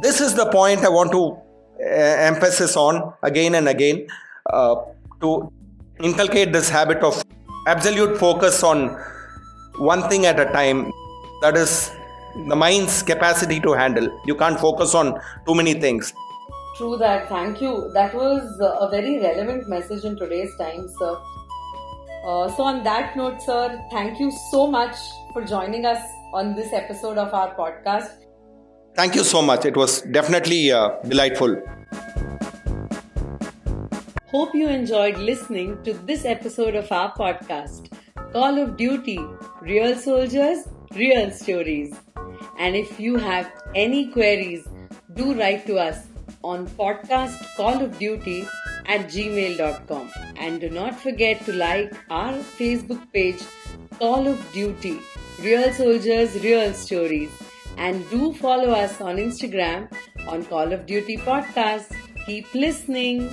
this 0.01 0.21
is 0.21 0.33
the 0.35 0.45
point 0.51 0.85
i 0.85 0.87
want 0.87 1.11
to 1.11 1.23
uh, 1.25 2.29
emphasis 2.29 2.77
on 2.77 3.13
again 3.23 3.55
and 3.55 3.67
again 3.67 4.07
uh, 4.53 4.75
to 5.19 5.51
inculcate 6.01 6.51
this 6.53 6.69
habit 6.69 7.03
of 7.03 7.23
absolute 7.67 8.17
focus 8.17 8.63
on 8.63 8.89
one 9.77 10.07
thing 10.09 10.25
at 10.25 10.39
a 10.39 10.45
time 10.45 10.91
that 11.41 11.55
is 11.57 11.91
the 12.47 12.55
mind's 12.55 13.01
capacity 13.03 13.59
to 13.59 13.73
handle 13.73 14.09
you 14.25 14.35
can't 14.35 14.59
focus 14.59 14.93
on 14.93 15.19
too 15.45 15.55
many 15.55 15.73
things 15.73 16.13
true 16.77 16.97
that 16.97 17.29
thank 17.29 17.61
you 17.61 17.89
that 17.93 18.13
was 18.13 18.41
a 18.59 18.89
very 18.89 19.19
relevant 19.19 19.67
message 19.69 20.03
in 20.03 20.17
today's 20.17 20.51
time 20.57 20.87
sir 20.99 21.15
uh, 22.25 22.49
so, 22.49 22.63
on 22.63 22.83
that 22.83 23.15
note, 23.15 23.39
sir, 23.39 23.79
thank 23.91 24.19
you 24.19 24.31
so 24.49 24.65
much 24.65 24.95
for 25.31 25.45
joining 25.45 25.85
us 25.85 25.99
on 26.33 26.55
this 26.55 26.73
episode 26.73 27.19
of 27.19 27.31
our 27.35 27.53
podcast. 27.55 28.25
Thank 28.95 29.13
you 29.13 29.23
so 29.23 29.43
much. 29.43 29.63
It 29.63 29.77
was 29.77 30.01
definitely 30.01 30.71
uh, 30.71 30.89
delightful. 31.07 31.61
Hope 34.31 34.55
you 34.55 34.67
enjoyed 34.67 35.17
listening 35.17 35.81
to 35.83 35.93
this 35.93 36.25
episode 36.25 36.75
of 36.75 36.91
our 36.91 37.13
podcast, 37.13 37.91
Call 38.33 38.57
of 38.57 38.75
Duty 38.75 39.19
Real 39.61 39.95
Soldiers, 39.95 40.67
Real 40.95 41.31
Stories. 41.31 41.95
And 42.57 42.75
if 42.75 42.99
you 42.99 43.17
have 43.17 43.51
any 43.75 44.07
queries, 44.11 44.67
do 45.13 45.33
write 45.33 45.65
to 45.67 45.77
us 45.77 46.07
on 46.43 46.67
podcast 46.67 47.55
call 47.55 47.81
of 47.83 47.97
duty 47.99 48.47
at 48.87 49.07
gmail.com. 49.07 50.11
And 50.37 50.59
do 50.59 50.69
not 50.69 50.99
forget 50.99 51.45
to 51.45 51.53
like 51.53 51.93
our 52.09 52.33
Facebook 52.33 53.11
page, 53.13 53.41
Call 53.99 54.27
of 54.27 54.51
Duty 54.53 54.99
Real 55.39 55.71
Soldiers, 55.71 56.35
Real 56.43 56.73
Stories. 56.73 57.29
And 57.77 58.09
do 58.09 58.33
follow 58.33 58.71
us 58.71 59.01
on 59.01 59.17
Instagram 59.17 59.91
on 60.27 60.45
Call 60.45 60.73
of 60.73 60.85
Duty 60.85 61.17
Podcast. 61.17 61.95
Keep 62.25 62.53
listening. 62.53 63.29